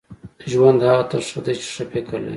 [0.51, 2.29] •ژوند هغه ته ښه دی چې ښه فکر لري.